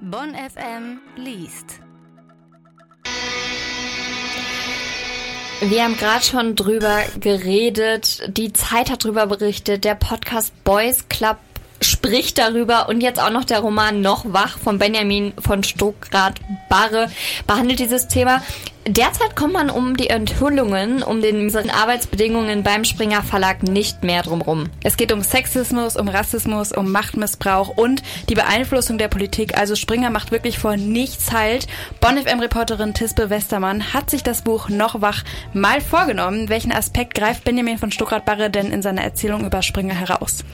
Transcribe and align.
Bonn 0.00 0.34
FM 0.34 1.00
liest. 1.16 1.80
Wir 5.60 5.82
haben 5.82 5.96
gerade 5.96 6.24
schon 6.24 6.54
drüber 6.54 7.02
geredet, 7.18 8.22
die 8.28 8.52
Zeit 8.52 8.90
hat 8.90 9.02
drüber 9.02 9.26
berichtet, 9.26 9.84
der 9.84 9.96
Podcast 9.96 10.52
Boys 10.62 11.08
Club 11.08 11.38
spricht 11.80 12.38
darüber 12.38 12.88
und 12.88 13.00
jetzt 13.00 13.20
auch 13.20 13.30
noch 13.30 13.44
der 13.44 13.60
Roman 13.60 14.00
Noch 14.00 14.24
wach 14.32 14.58
von 14.58 14.78
Benjamin 14.78 15.32
von 15.38 15.64
Stuckrad-Barre 15.64 17.10
behandelt 17.46 17.80
dieses 17.80 18.06
Thema. 18.06 18.42
Derzeit 18.90 19.36
kommt 19.36 19.52
man 19.52 19.68
um 19.68 19.98
die 19.98 20.08
Enthüllungen, 20.08 21.02
um 21.02 21.20
den 21.20 21.54
Arbeitsbedingungen 21.54 22.62
beim 22.62 22.84
Springer 22.84 23.22
Verlag 23.22 23.62
nicht 23.62 24.02
mehr 24.02 24.22
drumherum. 24.22 24.70
Es 24.82 24.96
geht 24.96 25.12
um 25.12 25.20
Sexismus, 25.20 25.94
um 25.94 26.08
Rassismus, 26.08 26.72
um 26.72 26.90
Machtmissbrauch 26.90 27.68
und 27.68 28.02
die 28.30 28.34
Beeinflussung 28.34 28.96
der 28.96 29.08
Politik. 29.08 29.58
Also 29.58 29.76
Springer 29.76 30.08
macht 30.08 30.32
wirklich 30.32 30.58
vor 30.58 30.78
nichts 30.78 31.32
halt. 31.32 31.66
Bonn 32.00 32.16
FM-Reporterin 32.16 32.94
Tispe 32.94 33.28
Westermann 33.28 33.92
hat 33.92 34.08
sich 34.08 34.22
das 34.22 34.40
Buch 34.40 34.70
Noch 34.70 35.02
wach 35.02 35.22
mal 35.52 35.82
vorgenommen. 35.82 36.48
Welchen 36.48 36.72
Aspekt 36.72 37.14
greift 37.14 37.44
Benjamin 37.44 37.76
von 37.76 37.92
Stuckrad-Barre 37.92 38.48
denn 38.48 38.72
in 38.72 38.80
seiner 38.80 39.02
Erzählung 39.02 39.44
über 39.44 39.60
Springer 39.60 39.96
heraus? 39.96 40.46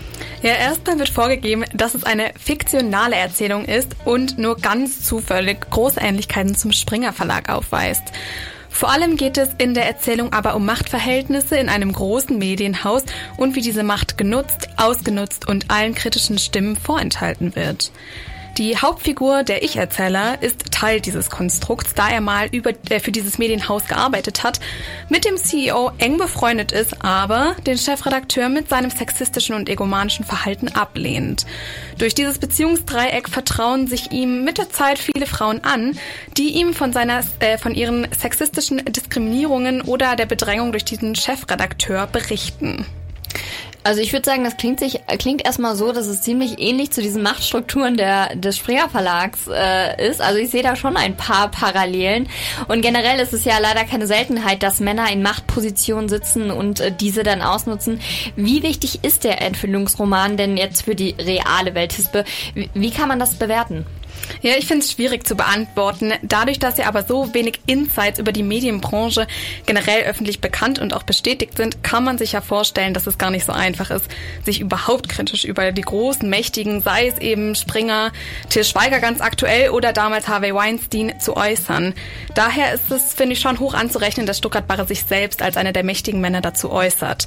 Ja, 0.42 0.55
erstmal 0.55 0.98
wird 0.98 1.09
vorgegeben, 1.09 1.64
dass 1.73 1.95
es 1.95 2.03
eine 2.03 2.33
fiktionale 2.37 3.14
Erzählung 3.14 3.64
ist 3.64 3.95
und 4.05 4.39
nur 4.39 4.56
ganz 4.56 5.05
zufällig 5.05 5.70
große 5.70 6.01
Ähnlichkeiten 6.01 6.56
zum 6.56 6.73
Springer 6.73 7.12
Verlag 7.12 7.48
aufweist. 7.48 8.03
Vor 8.69 8.91
allem 8.91 9.16
geht 9.16 9.38
es 9.38 9.51
in 9.59 9.73
der 9.73 9.87
Erzählung 9.87 10.33
aber 10.33 10.56
um 10.56 10.66
Machtverhältnisse 10.66 11.56
in 11.56 11.69
einem 11.69 11.92
großen 11.92 12.37
Medienhaus 12.37 13.05
und 13.37 13.55
wie 13.55 13.60
diese 13.60 13.84
Macht 13.84 14.19
genutzt, 14.19 14.69
ausgenutzt 14.77 15.47
und 15.48 15.70
allen 15.70 15.95
kritischen 15.95 16.38
Stimmen 16.38 16.77
vorenthalten 16.77 17.55
wird. 17.55 17.92
Die 18.56 18.76
Hauptfigur, 18.76 19.42
der 19.42 19.64
Ich-Erzähler, 19.64 20.40
ist 20.40 20.70
Teil 20.70 21.00
dieses 21.00 21.28
Konstrukts, 21.28 21.92
da 21.94 22.08
er 22.08 22.20
mal 22.20 22.46
über, 22.52 22.70
äh, 22.88 23.00
für 23.00 23.11
dieses 23.11 23.36
Medienhaus 23.36 23.88
gearbeitet 23.88 24.44
hat, 24.44 24.61
mit 25.08 25.24
dem 25.24 25.36
CEO 25.36 25.91
eng 25.98 26.19
befreundet 26.19 26.70
ist, 26.70 27.05
aber 27.05 27.56
den 27.66 27.77
Chefredakteur 27.77 28.48
mit 28.48 28.69
seinem 28.69 28.91
sexistischen 28.91 29.56
und 29.56 29.69
egomanischen 29.69 30.24
Verhalten 30.24 30.69
ablehnt. 30.69 31.46
Durch 31.98 32.14
dieses 32.14 32.38
Beziehungsdreieck 32.38 33.28
vertrauen 33.28 33.88
sich 33.88 34.12
ihm 34.12 34.44
mit 34.44 34.58
der 34.58 34.70
Zeit 34.70 35.00
viele 35.00 35.27
Frauen 35.27 35.64
an, 35.64 35.98
die 36.36 36.50
ihm 36.50 36.74
von 36.74 36.92
seiner, 36.92 37.24
äh, 37.41 37.58
von 37.58 37.74
ihren 37.74 38.06
sexistischen 38.16 38.84
Diskriminierungen 38.84 39.83
oder 39.83 40.14
der 40.14 40.27
Bedrängung 40.27 40.70
durch 40.70 40.84
diesen 40.84 41.16
Chefredakteur 41.16 42.06
berichten. 42.06 42.86
Also 43.84 44.00
ich 44.00 44.14
würde 44.14 44.24
sagen, 44.24 44.44
das 44.44 44.56
klingt 44.56 44.80
sich 44.80 45.00
klingt 45.18 45.44
erstmal 45.44 45.77
so, 45.77 45.92
dass 45.92 46.06
es 46.06 46.22
ziemlich 46.22 46.58
ähnlich 46.58 46.90
zu 46.90 47.02
diesen 47.02 47.22
Machtstrukturen 47.22 47.98
der 47.98 48.34
des 48.34 48.56
Springer 48.56 48.88
Verlags 48.88 49.46
äh, 49.46 50.08
ist. 50.08 50.22
Also 50.22 50.38
ich 50.38 50.50
sehe 50.50 50.62
da 50.62 50.74
schon 50.74 50.96
ein 50.96 51.18
paar 51.18 51.50
Parallelen 51.50 52.27
und 52.66 52.80
generell 52.80 53.20
ist 53.20 53.34
es 53.34 53.44
ja 53.44 53.58
leider 53.58 53.84
keine 53.84 54.06
Seltenheit, 54.06 54.62
dass 54.62 54.80
Männer 54.80 55.12
in 55.12 55.22
Machtpositionen 55.22 56.08
sitzen 56.08 56.50
und 56.50 56.80
äh, 56.80 56.92
diese 56.98 57.24
dann 57.24 57.42
ausnutzen. 57.42 58.00
Wie 58.36 58.62
wichtig 58.62 59.05
ist 59.05 59.22
der 59.22 59.42
Entfüllungsroman 59.42 60.38
denn 60.38 60.56
jetzt 60.56 60.82
für 60.82 60.94
die 60.94 61.14
reale 61.18 61.74
Welt? 61.74 61.94
Wie, 62.55 62.70
wie 62.72 62.90
kann 62.90 63.08
man 63.08 63.18
das 63.18 63.34
bewerten? 63.34 63.84
Ja, 64.43 64.53
ich 64.59 64.67
finde 64.67 64.84
es 64.84 64.93
schwierig 64.93 65.27
zu 65.27 65.37
beantworten. 65.37 66.12
Dadurch, 66.23 66.59
dass 66.59 66.77
ja 66.77 66.87
aber 66.87 67.05
so 67.05 67.34
wenig 67.34 67.61
Insights 67.67 68.19
über 68.19 68.33
die 68.33 68.43
Medienbranche 68.43 69.27
generell 69.67 70.05
öffentlich 70.05 70.41
bekannt 70.41 70.79
und 70.79 70.95
auch 70.95 71.03
bestätigt 71.03 71.57
sind, 71.57 71.83
kann 71.83 72.05
man 72.05 72.19
sich 72.19 72.33
ja 72.33 72.41
vorstellen, 72.41 72.95
dass 72.95 73.07
es 73.07 73.19
gar 73.19 73.31
nicht 73.31 73.47
so 73.47 73.53
einfach 73.53 73.91
ist, 73.91 74.07
sich 74.45 74.61
überhaupt 74.61 75.09
kritisch 75.09 75.45
über 75.45 75.73
die 75.73 75.83
großen, 75.83 76.29
mächtigen, 76.29 76.83
sei 76.83 77.09
es 77.09 77.19
eben 77.19 77.55
Springer, 77.55 78.12
Till 78.51 78.65
Schweiger 78.65 79.01
ganz 79.01 79.20
aktuell 79.20 79.70
oder 79.70 79.92
damals 79.92 80.29
Harvey 80.29 80.55
Weinstein 80.55 81.19
zu 81.20 81.37
äußern. 81.37 81.95
Daher 82.35 82.75
ist 82.75 82.91
es, 82.91 83.15
finde 83.15 83.35
ich, 83.35 83.41
schon 83.41 83.61
hoch 83.61 83.75
anzurechnen, 83.75 84.27
dass 84.27 84.39
Stuttgart 84.39 84.67
Barre 84.67 84.87
sich 84.87 85.05
selbst 85.05 85.42
als 85.42 85.57
einer 85.57 85.73
der 85.73 85.85
mächtigen 85.85 86.20
Männer 86.20 86.41
dazu 86.41 86.70
äußert. 86.70 87.27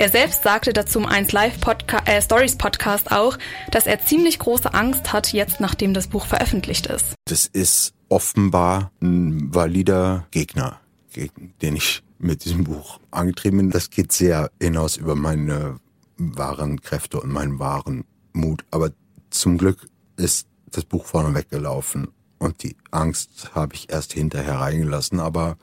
Er 0.00 0.08
selbst 0.08 0.44
sagte 0.44 0.72
dazu 0.72 0.98
im 0.98 1.04
1 1.04 1.32
Live 1.32 1.60
Podca 1.60 1.98
äh, 2.06 2.22
Stories 2.22 2.56
Podcast 2.56 3.12
auch, 3.12 3.36
dass 3.70 3.86
er 3.86 4.02
ziemlich 4.02 4.38
große 4.38 4.72
Angst 4.72 5.12
hat, 5.12 5.34
jetzt 5.34 5.60
nachdem 5.60 5.92
das 5.92 6.06
Buch 6.06 6.19
veröffentlicht 6.26 6.86
ist. 6.86 7.14
Das 7.26 7.46
ist 7.46 7.92
offenbar 8.08 8.90
ein 9.00 9.54
valider 9.54 10.26
Gegner, 10.30 10.80
gegen 11.12 11.54
den 11.62 11.76
ich 11.76 12.02
mit 12.18 12.44
diesem 12.44 12.64
Buch 12.64 13.00
angetrieben 13.10 13.58
bin. 13.58 13.70
Das 13.70 13.90
geht 13.90 14.12
sehr 14.12 14.50
hinaus 14.60 14.96
über 14.96 15.14
meine 15.14 15.78
wahren 16.16 16.80
Kräfte 16.80 17.20
und 17.20 17.32
meinen 17.32 17.58
wahren 17.58 18.04
Mut. 18.32 18.64
Aber 18.70 18.90
zum 19.30 19.58
Glück 19.58 19.88
ist 20.16 20.46
das 20.70 20.84
Buch 20.84 21.06
vorne 21.06 21.34
weggelaufen 21.34 22.08
und 22.38 22.62
die 22.62 22.76
Angst 22.90 23.54
habe 23.54 23.74
ich 23.74 23.90
erst 23.90 24.12
hinterher 24.12 24.60
reingelassen. 24.60 25.20
Aber 25.20 25.56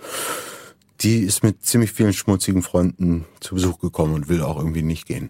die 1.01 1.19
ist 1.19 1.43
mit 1.43 1.65
ziemlich 1.65 1.91
vielen 1.91 2.13
schmutzigen 2.13 2.63
Freunden 2.63 3.25
zu 3.39 3.55
Besuch 3.55 3.79
gekommen 3.79 4.15
und 4.15 4.29
will 4.29 4.41
auch 4.41 4.57
irgendwie 4.57 4.83
nicht 4.83 5.05
gehen. 5.05 5.29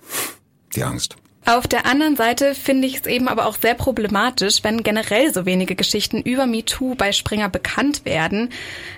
Die 0.76 0.84
Angst. 0.84 1.18
Auf 1.47 1.66
der 1.66 1.85
anderen 1.85 2.18
Seite 2.18 2.53
finde 2.56 2.88
ich 2.88 2.97
es 2.97 3.06
eben 3.06 3.30
aber 3.30 3.46
auch 3.46 3.56
sehr 3.56 3.74
problematisch, 3.74 4.66
wenn 4.66 4.84
generell 4.84 5.34
so 5.34 5.46
wenige 5.46 5.75
Geschichten 5.75 6.22
über 6.22 6.46
MeToo 6.46 6.96
bei 6.96 7.13
Springer 7.13 7.47
bekannt 7.47 8.03
werden 8.03 8.50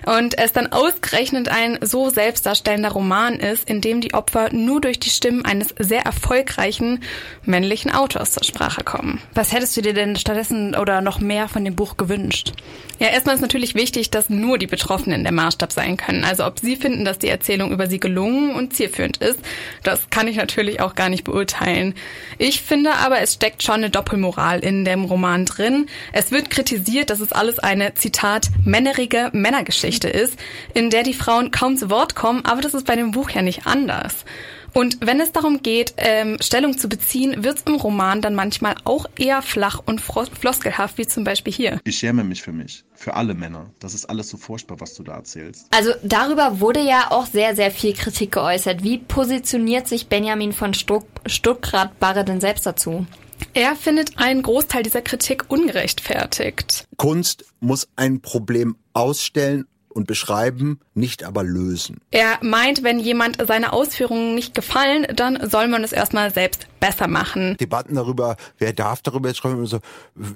und 0.04 0.36
es 0.36 0.52
dann 0.52 0.72
ausgerechnet 0.72 1.48
ein 1.48 1.78
so 1.80 2.10
selbstdarstellender 2.10 2.90
Roman 2.90 3.34
ist, 3.34 3.70
in 3.70 3.80
dem 3.80 4.00
die 4.00 4.14
Opfer 4.14 4.52
nur 4.52 4.80
durch 4.80 4.98
die 4.98 5.10
Stimmen 5.10 5.44
eines 5.44 5.72
sehr 5.78 6.00
erfolgreichen 6.00 7.04
männlichen 7.44 7.92
Autors 7.92 8.32
zur 8.32 8.42
Sprache 8.42 8.82
kommen. 8.82 9.22
Was 9.32 9.52
hättest 9.52 9.76
du 9.76 9.82
dir 9.82 9.94
denn 9.94 10.16
stattdessen 10.16 10.74
oder 10.74 11.02
noch 11.02 11.20
mehr 11.20 11.46
von 11.46 11.64
dem 11.64 11.76
Buch 11.76 11.96
gewünscht? 11.96 12.54
Ja, 12.98 13.06
erstmal 13.06 13.36
ist 13.36 13.40
natürlich 13.42 13.76
wichtig, 13.76 14.10
dass 14.10 14.28
nur 14.28 14.58
die 14.58 14.66
Betroffenen 14.66 15.22
der 15.22 15.32
Maßstab 15.32 15.72
sein 15.72 15.96
können. 15.96 16.24
Also 16.24 16.44
ob 16.44 16.58
sie 16.58 16.74
finden, 16.74 17.04
dass 17.04 17.18
die 17.18 17.28
Erzählung 17.28 17.70
über 17.70 17.86
sie 17.86 18.00
gelungen 18.00 18.56
und 18.56 18.74
zielführend 18.74 19.18
ist, 19.18 19.38
das 19.84 20.10
kann 20.10 20.26
ich 20.26 20.36
natürlich 20.36 20.80
auch 20.80 20.96
gar 20.96 21.08
nicht 21.08 21.24
beurteilen. 21.24 21.94
Ich 22.42 22.62
finde 22.62 22.94
aber, 22.94 23.20
es 23.20 23.34
steckt 23.34 23.62
schon 23.62 23.74
eine 23.74 23.90
Doppelmoral 23.90 24.60
in 24.60 24.86
dem 24.86 25.04
Roman 25.04 25.44
drin. 25.44 25.90
Es 26.14 26.30
wird 26.30 26.48
kritisiert, 26.48 27.10
dass 27.10 27.20
es 27.20 27.32
alles 27.32 27.58
eine, 27.58 27.92
Zitat, 27.92 28.48
männerige 28.64 29.28
Männergeschichte 29.34 30.08
ist, 30.08 30.38
in 30.72 30.88
der 30.88 31.02
die 31.02 31.12
Frauen 31.12 31.50
kaum 31.50 31.76
zu 31.76 31.90
Wort 31.90 32.14
kommen, 32.14 32.46
aber 32.46 32.62
das 32.62 32.72
ist 32.72 32.86
bei 32.86 32.96
dem 32.96 33.10
Buch 33.10 33.28
ja 33.28 33.42
nicht 33.42 33.66
anders. 33.66 34.24
Und 34.72 34.98
wenn 35.02 35.20
es 35.20 35.32
darum 35.32 35.62
geht, 35.62 35.92
ähm, 35.98 36.38
Stellung 36.40 36.78
zu 36.78 36.88
beziehen, 36.88 37.44
wird 37.44 37.58
es 37.58 37.64
im 37.64 37.74
Roman 37.74 38.22
dann 38.22 38.34
manchmal 38.34 38.74
auch 38.84 39.04
eher 39.18 39.42
flach 39.42 39.82
und 39.84 40.00
floskelhaft, 40.00 40.96
wie 40.96 41.06
zum 41.06 41.24
Beispiel 41.24 41.52
hier. 41.52 41.78
Ich 41.84 41.98
schäme 41.98 42.24
mich 42.24 42.40
für 42.40 42.52
mich, 42.52 42.84
für 43.00 43.14
alle 43.14 43.32
Männer. 43.32 43.70
Das 43.78 43.94
ist 43.94 44.04
alles 44.04 44.28
so 44.28 44.36
furchtbar, 44.36 44.78
was 44.78 44.94
du 44.94 45.02
da 45.02 45.14
erzählst. 45.14 45.66
Also 45.70 45.92
darüber 46.02 46.60
wurde 46.60 46.80
ja 46.80 47.10
auch 47.10 47.24
sehr, 47.24 47.56
sehr 47.56 47.70
viel 47.70 47.94
Kritik 47.94 48.32
geäußert. 48.32 48.84
Wie 48.84 48.98
positioniert 48.98 49.88
sich 49.88 50.08
Benjamin 50.08 50.52
von 50.52 50.74
Stuck 50.74 51.06
Stuckrad-Barre 51.24 52.26
denn 52.26 52.42
selbst 52.42 52.66
dazu? 52.66 53.06
Er 53.54 53.74
findet 53.74 54.18
einen 54.18 54.42
Großteil 54.42 54.82
dieser 54.82 55.00
Kritik 55.00 55.44
ungerechtfertigt. 55.48 56.84
Kunst 56.98 57.46
muss 57.60 57.88
ein 57.96 58.20
Problem 58.20 58.76
ausstellen 58.92 59.66
und 59.90 60.06
beschreiben, 60.06 60.80
nicht 60.94 61.24
aber 61.24 61.42
lösen. 61.42 62.00
Er 62.10 62.38
meint, 62.42 62.82
wenn 62.82 62.98
jemand 62.98 63.38
seine 63.46 63.72
Ausführungen 63.72 64.34
nicht 64.34 64.54
gefallen, 64.54 65.06
dann 65.14 65.48
soll 65.48 65.68
man 65.68 65.84
es 65.84 65.92
erstmal 65.92 66.32
selbst 66.32 66.66
besser 66.80 67.08
machen. 67.08 67.56
Debatten 67.58 67.94
darüber, 67.94 68.36
wer 68.58 68.72
darf 68.72 69.02
darüber 69.02 69.34
schreiben, 69.34 69.66
so, 69.66 69.80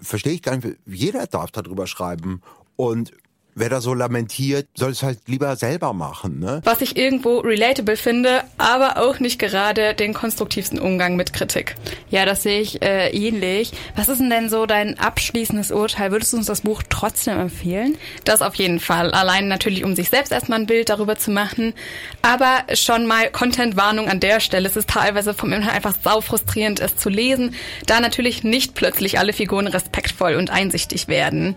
verstehe 0.03 0.33
ich 0.33 0.43
gar 0.43 0.57
nicht. 0.57 0.77
Jeder 0.87 1.27
darf 1.27 1.51
darüber 1.51 1.87
schreiben. 1.87 2.43
Und 2.77 3.13
wer 3.55 3.69
da 3.69 3.81
so 3.81 3.95
lamentiert, 3.95 4.67
soll 4.75 4.91
es 4.91 5.03
halt 5.03 5.21
lieber 5.27 5.57
selber 5.57 5.93
machen. 5.93 6.41
Ne? 6.41 6.61
Was 6.65 6.81
ich 6.81 6.97
irgendwo 6.97 7.39
relatable 7.39 7.97
finde, 7.97 8.43
aber 8.59 8.99
auch 8.99 9.21
nicht 9.21 9.39
gerade 9.39 9.95
den 9.95 10.15
konstruktivsten 10.15 10.79
Umgang 10.79 11.17
mit 11.17 11.33
Kritik. 11.33 11.77
Ja, 12.11 12.25
das 12.27 12.43
sehe 12.43 12.61
ich 12.61 12.83
äh, 12.83 13.11
ähnlich. 13.11 13.73
Was 13.97 14.09
ist 14.09 14.19
denn 14.19 14.31
denn 14.31 14.49
so 14.49 14.67
dein 14.67 14.99
abschließendes 14.99 15.71
Urteil? 15.71 16.11
Würdest 16.11 16.33
du 16.33 16.39
uns 16.39 16.47
das 16.47 16.63
Buch 16.63 16.83
trotzdem 16.89 17.39
empfehlen? 17.39 17.97
Das 18.25 18.43
auf 18.43 18.55
jeden 18.57 18.81
Fall. 18.81 19.13
Allein 19.13 19.49
natürlich, 19.49 19.85
um 19.85 19.95
sich 19.95 20.11
selbst 20.11 20.33
erstmal 20.33 20.61
ein 20.61 20.67
Bild 20.67 20.89
darüber 20.89 21.17
zu 21.17 21.31
machen. 21.31 21.75
Aber 22.23 22.65
schon 22.75 23.07
mal 23.07 23.31
Content-Warnung 23.31 24.09
an 24.09 24.21
der 24.21 24.41
Stelle. 24.41 24.69
Es 24.69 24.77
ist 24.77 24.91
teilweise 24.91 25.35
vom 25.35 25.53
Inhalt 25.53 25.75
einfach 25.75 25.95
sau 26.03 26.21
frustrierend, 26.21 26.81
es 26.81 26.97
zu 26.97 27.09
lesen, 27.09 27.55
da 27.87 28.01
natürlich 28.01 28.45
nicht 28.45 28.75
plötzlich 28.75 29.19
alle 29.19 29.33
Figuren 29.33 29.67
respektvoll 29.67 30.35
und 30.35 30.51
einsichtig 30.51 31.09
werden. 31.09 31.57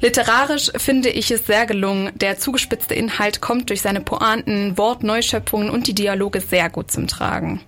Literarisch 0.00 0.70
finde 0.76 1.08
ich 1.08 1.30
es 1.30 1.35
sehr 1.36 1.66
gelungen. 1.66 2.10
Der 2.14 2.38
zugespitzte 2.38 2.94
Inhalt 2.94 3.40
kommt 3.40 3.70
durch 3.70 3.82
seine 3.82 4.00
Pointen, 4.00 4.78
Wortneuschöpfungen 4.78 5.70
und 5.70 5.86
die 5.86 5.94
Dialoge 5.94 6.40
sehr 6.40 6.70
gut 6.70 6.90
zum 6.90 7.06
Tragen. 7.06 7.60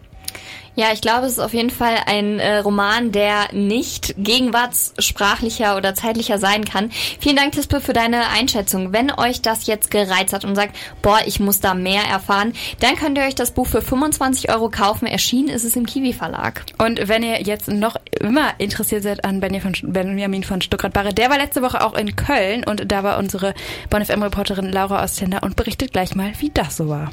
Ja, 0.79 0.93
ich 0.93 1.01
glaube, 1.01 1.27
es 1.27 1.33
ist 1.33 1.39
auf 1.41 1.55
jeden 1.55 1.71
Fall 1.71 1.97
ein 2.07 2.39
äh, 2.39 2.59
Roman, 2.59 3.11
der 3.11 3.53
nicht 3.53 4.15
gegenwartssprachlicher 4.17 5.77
oder 5.77 5.97
zeitlicher 5.97 6.39
sein 6.39 6.65
kann. 6.65 6.91
Vielen 7.19 7.35
Dank, 7.35 7.51
Tispe, 7.51 7.81
für 7.81 7.93
deine 7.93 8.29
Einschätzung. 8.29 8.93
Wenn 8.93 9.11
euch 9.11 9.43
das 9.43 9.67
jetzt 9.67 9.91
gereizt 9.91 10.33
hat 10.33 10.45
und 10.45 10.55
sagt, 10.55 10.77
boah, 11.03 11.19
ich 11.27 11.41
muss 11.41 11.59
da 11.59 11.75
mehr 11.75 12.05
erfahren, 12.05 12.53
dann 12.79 12.95
könnt 12.95 13.19
ihr 13.19 13.25
euch 13.25 13.35
das 13.35 13.51
Buch 13.51 13.67
für 13.67 13.83
25 13.83 14.53
Euro 14.53 14.71
kaufen. 14.71 15.07
Erschienen 15.07 15.49
ist 15.49 15.65
es 15.65 15.75
im 15.75 15.85
Kiwi 15.85 16.13
Verlag. 16.13 16.65
Und 16.79 17.09
wenn 17.09 17.25
ihr 17.25 17.43
jetzt 17.43 17.67
noch 17.67 17.97
immer 18.21 18.53
interessiert 18.59 19.03
seid 19.03 19.25
an 19.25 19.41
Benjamin 19.41 20.45
von 20.45 20.61
Stuckrad-Barre, 20.61 21.13
der 21.13 21.29
war 21.29 21.39
letzte 21.39 21.61
Woche 21.61 21.85
auch 21.85 21.95
in 21.95 22.15
Köln 22.15 22.63
und 22.63 22.93
da 22.93 23.03
war 23.03 23.19
unsere 23.19 23.53
Bonn 23.91 24.05
FM-Reporterin 24.05 24.71
Laura 24.71 25.03
Ostender 25.03 25.43
und 25.43 25.57
berichtet 25.57 25.93
gleich 25.93 26.15
mal, 26.15 26.31
wie 26.39 26.51
das 26.51 26.77
so 26.77 26.89
war. 26.89 27.11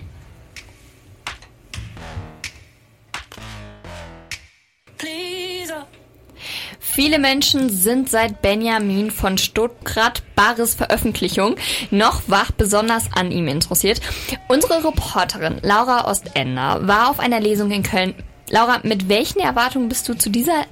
Viele 6.95 7.19
Menschen 7.19 7.69
sind 7.69 8.09
seit 8.09 8.41
Benjamin 8.41 9.11
von 9.11 9.37
Stuttgart 9.37 10.23
Bares 10.33 10.75
Veröffentlichung 10.75 11.57
noch 11.91 12.21
wach 12.27 12.51
besonders 12.51 13.09
an 13.13 13.31
ihm 13.31 13.49
interessiert. 13.49 13.99
Unsere 14.47 14.81
Reporterin 14.81 15.57
Laura 15.61 16.09
Ostender 16.09 16.87
war 16.87 17.09
auf 17.09 17.19
einer 17.19 17.41
Lesung 17.41 17.71
in 17.71 17.83
Köln. 17.83 18.15
Laura, 18.49 18.79
mit 18.83 19.09
welchen 19.09 19.41
Erwartungen 19.41 19.89
bist 19.89 20.07
du 20.07 20.13
zu 20.13 20.29
dieser 20.29 20.63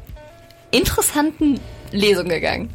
interessanten 0.71 1.59
Lesung 1.91 2.29
gegangen? 2.29 2.69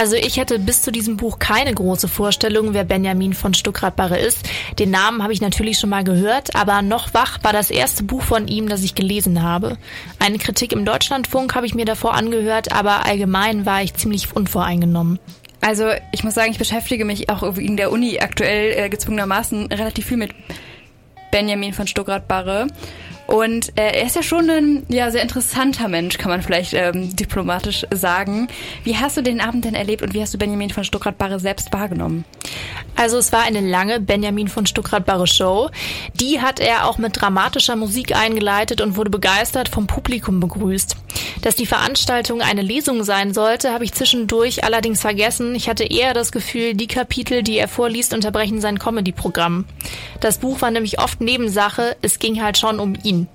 Also 0.00 0.16
ich 0.16 0.38
hätte 0.38 0.58
bis 0.58 0.80
zu 0.80 0.92
diesem 0.92 1.18
Buch 1.18 1.38
keine 1.38 1.74
große 1.74 2.08
Vorstellung, 2.08 2.72
wer 2.72 2.84
Benjamin 2.84 3.34
von 3.34 3.52
Stuckrad-Barre 3.52 4.18
ist. 4.18 4.48
Den 4.78 4.90
Namen 4.90 5.22
habe 5.22 5.34
ich 5.34 5.42
natürlich 5.42 5.78
schon 5.78 5.90
mal 5.90 6.04
gehört, 6.04 6.56
aber 6.56 6.80
Noch 6.80 7.12
wach 7.12 7.38
war 7.42 7.52
das 7.52 7.70
erste 7.70 8.02
Buch 8.04 8.22
von 8.22 8.48
ihm, 8.48 8.66
das 8.66 8.82
ich 8.82 8.94
gelesen 8.94 9.42
habe. 9.42 9.76
Eine 10.18 10.38
Kritik 10.38 10.72
im 10.72 10.86
Deutschlandfunk 10.86 11.54
habe 11.54 11.66
ich 11.66 11.74
mir 11.74 11.84
davor 11.84 12.14
angehört, 12.14 12.72
aber 12.72 13.04
allgemein 13.04 13.66
war 13.66 13.82
ich 13.82 13.92
ziemlich 13.92 14.34
unvoreingenommen. 14.34 15.18
Also 15.60 15.90
ich 16.12 16.24
muss 16.24 16.32
sagen, 16.32 16.50
ich 16.50 16.58
beschäftige 16.58 17.04
mich 17.04 17.28
auch 17.28 17.42
in 17.58 17.76
der 17.76 17.92
Uni 17.92 18.20
aktuell 18.20 18.72
äh, 18.78 18.88
gezwungenermaßen 18.88 19.66
relativ 19.66 20.06
viel 20.06 20.16
mit 20.16 20.30
Benjamin 21.30 21.74
von 21.74 21.86
Stuckrad-Barre. 21.86 22.68
Und 23.30 23.78
äh, 23.78 23.92
er 23.92 24.06
ist 24.06 24.16
ja 24.16 24.24
schon 24.24 24.50
ein 24.50 24.86
ja, 24.88 25.12
sehr 25.12 25.22
interessanter 25.22 25.86
Mensch, 25.86 26.18
kann 26.18 26.32
man 26.32 26.42
vielleicht 26.42 26.74
ähm, 26.74 27.14
diplomatisch 27.14 27.86
sagen. 27.92 28.48
Wie 28.82 28.96
hast 28.96 29.16
du 29.16 29.22
den 29.22 29.40
Abend 29.40 29.64
denn 29.64 29.76
erlebt 29.76 30.02
und 30.02 30.14
wie 30.14 30.20
hast 30.20 30.34
du 30.34 30.38
Benjamin 30.38 30.70
von 30.70 30.82
Stuckrad-Barre 30.82 31.38
selbst 31.38 31.72
wahrgenommen? 31.72 32.24
Also 32.96 33.18
es 33.18 33.30
war 33.30 33.42
eine 33.42 33.60
lange 33.60 34.00
Benjamin 34.00 34.48
von 34.48 34.66
Stuckrad-Barre 34.66 35.28
Show. 35.28 35.70
Die 36.14 36.40
hat 36.40 36.58
er 36.58 36.88
auch 36.88 36.98
mit 36.98 37.20
dramatischer 37.20 37.76
Musik 37.76 38.16
eingeleitet 38.16 38.80
und 38.80 38.96
wurde 38.96 39.10
begeistert 39.10 39.68
vom 39.68 39.86
Publikum 39.86 40.40
begrüßt. 40.40 40.96
Dass 41.42 41.54
die 41.54 41.66
Veranstaltung 41.66 42.42
eine 42.42 42.62
Lesung 42.62 43.04
sein 43.04 43.32
sollte, 43.32 43.72
habe 43.72 43.84
ich 43.84 43.92
zwischendurch 43.92 44.64
allerdings 44.64 45.00
vergessen. 45.00 45.54
Ich 45.54 45.68
hatte 45.68 45.84
eher 45.84 46.14
das 46.14 46.32
Gefühl, 46.32 46.74
die 46.74 46.88
Kapitel, 46.88 47.44
die 47.44 47.58
er 47.58 47.68
vorliest, 47.68 48.12
unterbrechen 48.12 48.60
sein 48.60 48.80
Comedy-Programm. 48.80 49.66
Das 50.18 50.38
Buch 50.38 50.60
war 50.60 50.72
nämlich 50.72 50.98
oft 50.98 51.20
Nebensache, 51.20 51.96
es 52.02 52.18
ging 52.18 52.42
halt 52.42 52.58
schon 52.58 52.80
um 52.80 52.94
ihn. 53.04 53.19
Amen. 53.20 53.28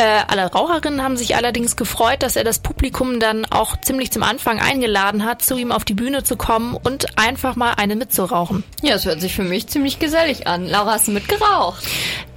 Äh, 0.00 0.24
alle 0.28 0.50
Raucherinnen 0.50 1.02
haben 1.02 1.18
sich 1.18 1.36
allerdings 1.36 1.76
gefreut, 1.76 2.22
dass 2.22 2.34
er 2.34 2.42
das 2.42 2.60
Publikum 2.60 3.20
dann 3.20 3.44
auch 3.44 3.78
ziemlich 3.82 4.10
zum 4.10 4.22
Anfang 4.22 4.58
eingeladen 4.58 5.26
hat, 5.26 5.42
zu 5.42 5.58
ihm 5.58 5.70
auf 5.70 5.84
die 5.84 5.92
Bühne 5.92 6.24
zu 6.24 6.36
kommen 6.36 6.74
und 6.74 7.18
einfach 7.18 7.54
mal 7.54 7.74
eine 7.76 7.96
mitzurauchen. 7.96 8.64
Ja, 8.80 8.94
es 8.94 9.04
hört 9.04 9.20
sich 9.20 9.34
für 9.34 9.42
mich 9.42 9.66
ziemlich 9.66 9.98
gesellig 9.98 10.46
an. 10.46 10.66
Laura, 10.66 10.92
hast 10.92 11.08
du 11.08 11.12
mitgeraucht? 11.12 11.84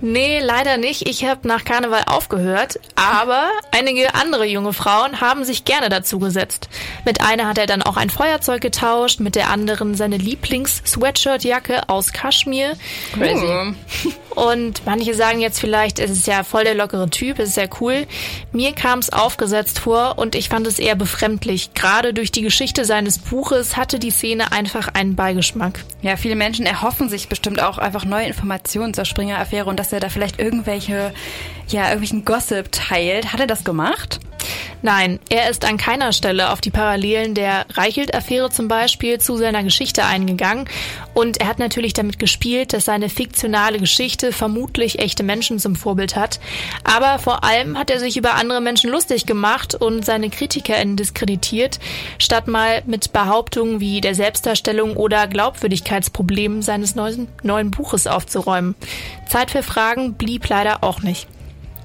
Nee, 0.01 0.41
leider 0.41 0.75
nicht. 0.75 1.07
Ich 1.07 1.23
habe 1.23 1.47
nach 1.47 1.63
Karneval 1.63 2.03
aufgehört, 2.07 2.81
aber 2.97 3.47
einige 3.71 4.13
andere 4.13 4.43
junge 4.43 4.73
Frauen 4.73 5.21
haben 5.21 5.45
sich 5.45 5.63
gerne 5.63 5.87
dazu 5.87 6.19
gesetzt. 6.19 6.67
Mit 7.05 7.21
einer 7.21 7.47
hat 7.47 7.57
er 7.57 7.65
dann 7.65 7.81
auch 7.81 7.95
ein 7.95 8.09
Feuerzeug 8.09 8.59
getauscht, 8.59 9.21
mit 9.21 9.35
der 9.35 9.49
anderen 9.49 9.95
seine 9.95 10.17
Lieblings-Sweatshirt-Jacke 10.17 11.87
aus 11.87 12.11
Kaschmir. 12.11 12.73
Crazy. 13.13 13.73
Und 14.31 14.85
manche 14.85 15.13
sagen 15.13 15.39
jetzt 15.39 15.59
vielleicht, 15.61 15.99
es 15.99 16.11
ist 16.11 16.27
ja 16.27 16.43
voll 16.43 16.65
der 16.65 16.75
lockere 16.75 17.09
Typ, 17.09 17.39
es 17.39 17.52
ja 17.55 17.65
cool. 17.79 18.05
Mir 18.51 18.73
kam 18.73 18.99
es 18.99 19.11
aufgesetzt 19.11 19.79
vor 19.79 20.17
und 20.17 20.35
ich 20.35 20.49
fand 20.49 20.67
es 20.67 20.79
eher 20.79 20.95
befremdlich. 20.95 21.73
Gerade 21.73 22.13
durch 22.13 22.31
die 22.31 22.41
Geschichte 22.41 22.85
seines 22.85 23.19
Buches 23.19 23.77
hatte 23.77 23.99
die 23.99 24.11
Szene 24.11 24.51
einfach 24.51 24.89
einen 24.93 25.15
Beigeschmack. 25.15 25.83
Ja, 26.01 26.17
viele 26.17 26.35
Menschen 26.35 26.65
erhoffen 26.65 27.09
sich 27.09 27.29
bestimmt 27.29 27.61
auch 27.61 27.77
einfach 27.77 28.05
neue 28.05 28.27
Informationen 28.27 28.93
zur 28.93 29.05
Springer-Affäre 29.05 29.69
und 29.69 29.79
dass 29.79 29.93
er 29.93 29.99
da 29.99 30.09
vielleicht 30.09 30.39
irgendwelche, 30.39 31.13
ja, 31.67 31.83
irgendwelchen 31.83 32.25
Gossip 32.25 32.71
teilt. 32.71 33.33
Hat 33.33 33.39
er 33.39 33.47
das 33.47 33.63
gemacht? 33.63 34.19
Nein, 34.81 35.19
er 35.29 35.49
ist 35.49 35.65
an 35.65 35.77
keiner 35.77 36.11
Stelle 36.11 36.51
auf 36.51 36.61
die 36.61 36.71
Parallelen 36.71 37.35
der 37.35 37.65
Reichelt-Affäre 37.73 38.49
zum 38.49 38.67
Beispiel 38.67 39.19
zu 39.19 39.37
seiner 39.37 39.63
Geschichte 39.63 40.03
eingegangen 40.05 40.67
und 41.13 41.37
er 41.37 41.47
hat 41.47 41.59
natürlich 41.59 41.93
damit 41.93 42.19
gespielt, 42.19 42.73
dass 42.73 42.85
seine 42.85 43.09
fiktionale 43.09 43.79
Geschichte 43.79 44.31
vermutlich 44.31 44.99
echte 44.99 45.23
Menschen 45.23 45.59
zum 45.59 45.75
Vorbild 45.75 46.15
hat, 46.15 46.39
aber 46.83 47.19
vor 47.19 47.43
allem 47.43 47.77
hat 47.77 47.89
er 47.89 47.99
sich 47.99 48.17
über 48.17 48.35
andere 48.35 48.61
Menschen 48.61 48.89
lustig 48.89 49.25
gemacht 49.25 49.75
und 49.75 50.05
seine 50.05 50.29
KritikerInnen 50.29 50.97
diskreditiert, 50.97 51.79
statt 52.17 52.47
mal 52.47 52.81
mit 52.85 53.13
Behauptungen 53.13 53.79
wie 53.79 54.01
der 54.01 54.15
Selbstdarstellung 54.15 54.97
oder 54.97 55.27
Glaubwürdigkeitsproblemen 55.27 56.61
seines 56.61 56.95
neuen, 56.95 57.27
neuen 57.41 57.71
Buches 57.71 58.07
aufzuräumen. 58.07 58.75
Zeit 59.27 59.51
für 59.51 59.63
Fragen 59.63 60.13
blieb 60.15 60.47
leider 60.49 60.83
auch 60.83 61.01
nicht. 61.01 61.27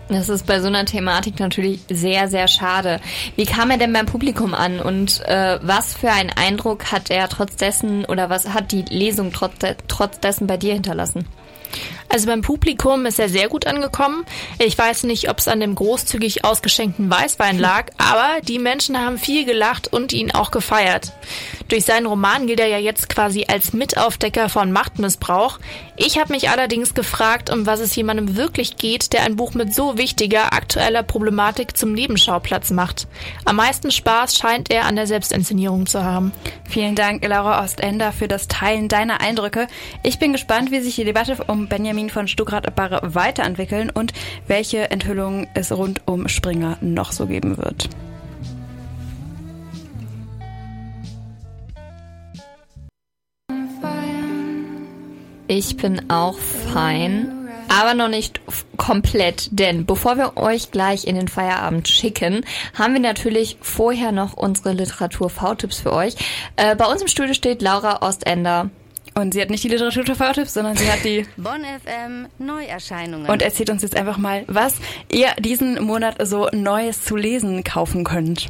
Das 0.08 0.28
ist 0.30 0.46
bei 0.46 0.60
so 0.60 0.68
einer 0.68 0.86
Thematik 0.86 1.38
natürlich 1.38 1.80
sehr, 1.90 2.28
sehr 2.28 2.48
schade. 2.48 3.00
Wie 3.36 3.44
kam 3.44 3.70
er 3.70 3.76
denn 3.76 3.92
beim 3.92 4.06
Publikum 4.06 4.54
an 4.54 4.80
und 4.80 5.20
äh, 5.26 5.58
was 5.60 5.94
für 5.94 6.10
einen 6.10 6.30
Eindruck 6.30 6.90
hat 6.90 7.10
er 7.10 7.28
trotz 7.28 7.56
dessen 7.56 8.06
oder 8.06 8.30
was 8.30 8.48
hat 8.48 8.72
die 8.72 8.82
Lesung 8.82 9.32
trotz, 9.32 9.54
trotz 9.86 10.18
dessen 10.20 10.46
bei 10.46 10.56
dir 10.56 10.72
hinterlassen? 10.72 11.26
Also 12.08 12.26
beim 12.26 12.40
Publikum 12.40 13.04
ist 13.04 13.18
er 13.18 13.28
sehr 13.28 13.48
gut 13.48 13.66
angekommen. 13.66 14.24
Ich 14.58 14.78
weiß 14.78 15.02
nicht, 15.04 15.28
ob 15.28 15.38
es 15.38 15.48
an 15.48 15.60
dem 15.60 15.74
großzügig 15.74 16.44
ausgeschenkten 16.44 17.10
Weißwein 17.10 17.58
lag, 17.58 17.92
aber 17.98 18.40
die 18.42 18.58
Menschen 18.58 18.98
haben 18.98 19.18
viel 19.18 19.44
gelacht 19.44 19.92
und 19.92 20.14
ihn 20.14 20.30
auch 20.30 20.50
gefeiert. 20.50 21.12
Durch 21.68 21.84
seinen 21.84 22.06
Roman 22.06 22.46
gilt 22.46 22.60
er 22.60 22.66
ja 22.66 22.78
jetzt 22.78 23.10
quasi 23.10 23.44
als 23.46 23.74
Mitaufdecker 23.74 24.48
von 24.48 24.72
Machtmissbrauch. 24.72 25.58
Ich 25.96 26.18
habe 26.18 26.32
mich 26.32 26.48
allerdings 26.48 26.94
gefragt, 26.94 27.50
um 27.50 27.66
was 27.66 27.80
es 27.80 27.94
jemandem 27.94 28.36
wirklich 28.36 28.78
geht, 28.78 29.12
der 29.12 29.24
ein 29.24 29.36
Buch 29.36 29.52
mit 29.52 29.74
so 29.74 29.98
wichtiger 29.98 30.54
aktueller 30.54 31.02
Problematik 31.02 31.76
zum 31.76 31.92
Nebenschauplatz 31.92 32.70
macht. 32.70 33.06
Am 33.44 33.56
meisten 33.56 33.90
Spaß 33.90 34.38
scheint 34.38 34.70
er 34.70 34.86
an 34.86 34.96
der 34.96 35.06
Selbstinszenierung 35.06 35.86
zu 35.86 36.02
haben. 36.02 36.32
Vielen 36.66 36.94
Dank, 36.94 37.22
Laura 37.26 37.62
Ostender, 37.62 38.12
für 38.12 38.28
das 38.28 38.48
Teilen 38.48 38.88
deiner 38.88 39.20
Eindrücke. 39.20 39.66
Ich 40.02 40.18
bin 40.18 40.32
gespannt, 40.32 40.70
wie 40.70 40.80
sich 40.80 40.96
die 40.96 41.04
Debatte 41.04 41.36
um 41.48 41.68
Benjamin 41.68 42.08
von 42.08 42.28
Stuckrad-Barre 42.28 43.14
weiterentwickeln 43.14 43.90
und 43.90 44.14
welche 44.46 44.90
Enthüllungen 44.90 45.48
es 45.52 45.70
rund 45.70 46.00
um 46.06 46.28
Springer 46.28 46.78
noch 46.80 47.12
so 47.12 47.26
geben 47.26 47.58
wird. 47.58 47.90
Ich 55.50 55.78
bin 55.78 56.10
auch 56.10 56.38
fein, 56.38 57.48
aber 57.68 57.94
noch 57.94 58.08
nicht 58.08 58.40
komplett, 58.76 59.48
denn 59.50 59.86
bevor 59.86 60.18
wir 60.18 60.36
euch 60.36 60.70
gleich 60.70 61.06
in 61.06 61.16
den 61.16 61.26
Feierabend 61.26 61.88
schicken, 61.88 62.44
haben 62.74 62.92
wir 62.92 63.00
natürlich 63.00 63.56
vorher 63.62 64.12
noch 64.12 64.34
unsere 64.34 64.72
Literatur-V-Tipps 64.72 65.80
für 65.80 65.94
euch. 65.94 66.16
Äh, 66.56 66.76
bei 66.76 66.84
uns 66.84 67.00
im 67.00 67.08
Studio 67.08 67.32
steht 67.32 67.62
Laura 67.62 68.06
Ostender. 68.06 68.68
Und 69.14 69.32
sie 69.32 69.40
hat 69.40 69.48
nicht 69.48 69.64
die 69.64 69.68
Literatur-V-Tipps, 69.68 70.52
sondern 70.52 70.76
sie 70.76 70.92
hat 70.92 71.02
die 71.02 71.26
Bonn 71.38 71.64
FM 71.64 72.28
Neuerscheinungen. 72.38 73.30
und 73.30 73.40
erzählt 73.40 73.70
uns 73.70 73.80
jetzt 73.80 73.96
einfach 73.96 74.18
mal, 74.18 74.44
was 74.48 74.74
ihr 75.10 75.28
diesen 75.40 75.82
Monat 75.82 76.16
so 76.28 76.48
Neues 76.52 77.04
zu 77.04 77.16
lesen 77.16 77.64
kaufen 77.64 78.04
könnt. 78.04 78.48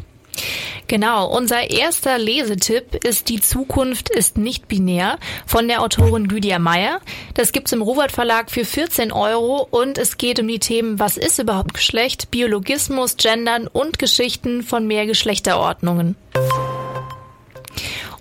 Genau, 0.89 1.27
unser 1.27 1.71
erster 1.71 2.17
Lesetipp 2.17 3.05
ist 3.05 3.29
Die 3.29 3.43
Zukunft 3.43 4.09
ist 4.09 4.39
nicht 4.39 4.69
binär 4.69 5.19
von 5.45 5.69
der 5.69 5.83
Autorin 5.83 6.25
Lydia 6.25 6.59
Meyer. 6.59 7.03
Das 7.35 7.53
gibt's 7.53 7.73
im 7.73 7.83
Robert 7.83 8.11
Verlag 8.11 8.51
für 8.51 8.65
14 8.65 9.13
Euro 9.13 9.69
und 9.71 9.99
es 9.99 10.17
geht 10.17 10.41
um 10.41 10.49
die 10.49 10.59
Themen 10.59 10.99
Was 10.99 11.19
ist 11.19 11.39
überhaupt 11.39 11.75
Geschlecht, 11.75 12.31
Biologismus, 12.31 13.19
Gendern 13.19 13.67
und 13.67 13.99
Geschichten 13.99 14.63
von 14.63 14.87
mehr 14.87 15.05
Geschlechterordnungen. 15.05 16.17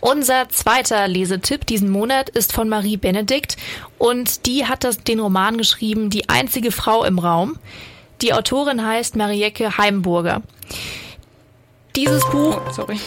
Unser 0.02 0.50
zweiter 0.50 1.08
Lesetipp 1.08 1.66
diesen 1.66 1.90
Monat 1.90 2.30
ist 2.30 2.52
von 2.52 2.68
Marie 2.68 2.98
Benedikt 2.98 3.56
und 3.98 4.46
die 4.46 4.66
hat 4.66 4.84
das, 4.84 5.02
den 5.06 5.22
Roman 5.22 5.58
geschrieben 5.58 6.10
Die 6.10 6.28
einzige 6.28 6.72
Frau 6.72 7.06
im 7.06 7.18
Raum. 7.18 7.58
Die 8.22 8.34
Autorin 8.34 8.86
heißt 8.86 9.16
Marieke 9.16 9.78
Heimburger. 9.78 10.42
Dieses 11.96 12.24
Buch 12.30 12.62
Oh, 12.68 12.72
sorry. 12.72 13.00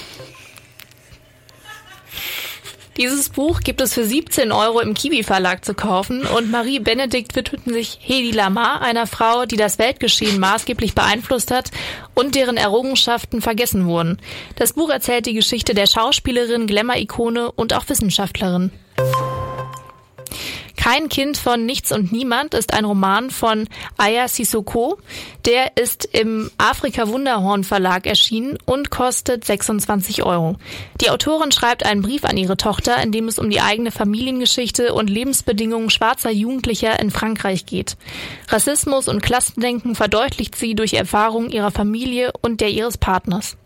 Dieses 2.96 3.30
Buch 3.30 3.60
gibt 3.60 3.80
es 3.80 3.94
für 3.94 4.04
17 4.04 4.52
Euro 4.52 4.80
im 4.80 4.92
Kiwi 4.92 5.22
Verlag 5.22 5.64
zu 5.64 5.72
kaufen 5.72 6.26
und 6.26 6.50
Marie 6.50 6.80
Benedikt 6.80 7.34
widmeten 7.34 7.72
sich 7.72 7.98
Hedi 8.02 8.30
Lamar, 8.30 8.82
einer 8.82 9.06
Frau, 9.06 9.46
die 9.46 9.56
das 9.56 9.78
Weltgeschehen 9.78 10.38
maßgeblich 10.38 10.94
beeinflusst 10.94 11.50
hat 11.50 11.70
und 12.14 12.34
deren 12.34 12.58
Errungenschaften 12.58 13.40
vergessen 13.40 13.86
wurden. 13.86 14.18
Das 14.56 14.74
Buch 14.74 14.90
erzählt 14.90 15.24
die 15.24 15.34
Geschichte 15.34 15.72
der 15.72 15.86
Schauspielerin, 15.86 16.66
Glamour-Ikone 16.66 17.50
und 17.52 17.72
auch 17.72 17.88
Wissenschaftlerin. 17.88 18.70
Kein 20.80 21.10
Kind 21.10 21.36
von 21.36 21.66
Nichts 21.66 21.92
und 21.92 22.10
Niemand 22.10 22.54
ist 22.54 22.72
ein 22.72 22.86
Roman 22.86 23.28
von 23.28 23.68
Aya 23.98 24.26
Sissoko. 24.28 24.96
Der 25.44 25.76
ist 25.76 26.06
im 26.06 26.50
Afrika 26.56 27.06
Wunderhorn 27.06 27.64
Verlag 27.64 28.06
erschienen 28.06 28.56
und 28.64 28.88
kostet 28.88 29.44
26 29.44 30.22
Euro. 30.22 30.56
Die 31.02 31.10
Autorin 31.10 31.52
schreibt 31.52 31.84
einen 31.84 32.00
Brief 32.00 32.24
an 32.24 32.38
ihre 32.38 32.56
Tochter, 32.56 32.96
in 33.02 33.12
dem 33.12 33.28
es 33.28 33.38
um 33.38 33.50
die 33.50 33.60
eigene 33.60 33.90
Familiengeschichte 33.90 34.94
und 34.94 35.10
Lebensbedingungen 35.10 35.90
schwarzer 35.90 36.30
Jugendlicher 36.30 36.98
in 36.98 37.10
Frankreich 37.10 37.66
geht. 37.66 37.98
Rassismus 38.48 39.06
und 39.06 39.22
Klassendenken 39.22 39.94
verdeutlicht 39.94 40.56
sie 40.56 40.74
durch 40.74 40.94
Erfahrungen 40.94 41.50
ihrer 41.50 41.72
Familie 41.72 42.32
und 42.40 42.62
der 42.62 42.70
ihres 42.70 42.96
Partners. 42.96 43.58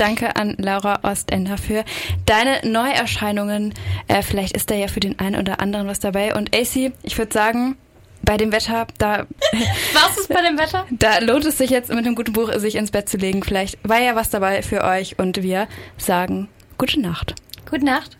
Danke 0.00 0.34
an 0.34 0.54
Laura 0.56 1.00
Ostender 1.02 1.58
für 1.58 1.84
deine 2.24 2.62
Neuerscheinungen. 2.64 3.74
Äh, 4.10 4.22
vielleicht 4.22 4.56
ist 4.56 4.70
da 4.70 4.74
ja 4.74 4.88
für 4.88 4.98
den 4.98 5.20
einen 5.20 5.36
oder 5.36 5.60
anderen 5.60 5.86
was 5.86 6.00
dabei. 6.00 6.34
Und 6.34 6.54
AC, 6.54 6.92
ich 7.04 7.16
würde 7.16 7.32
sagen, 7.32 7.76
bei 8.22 8.36
dem 8.36 8.50
Wetter, 8.50 8.88
da. 8.98 9.26
Was 9.94 10.18
ist 10.18 10.28
bei 10.28 10.42
dem 10.42 10.58
Wetter? 10.58 10.84
Da 10.90 11.20
lohnt 11.20 11.44
es 11.44 11.58
sich 11.58 11.70
jetzt 11.70 11.90
mit 11.90 11.98
einem 11.98 12.16
guten 12.16 12.32
Buch 12.32 12.52
sich 12.56 12.74
ins 12.74 12.90
Bett 12.90 13.08
zu 13.08 13.16
legen. 13.16 13.42
Vielleicht 13.44 13.78
war 13.88 14.00
ja 14.00 14.16
was 14.16 14.28
dabei 14.28 14.62
für 14.62 14.82
euch 14.84 15.18
und 15.18 15.42
wir 15.42 15.68
sagen 15.96 16.48
gute 16.76 17.00
Nacht. 17.00 17.34
Gute 17.70 17.84
Nacht. 17.84 18.18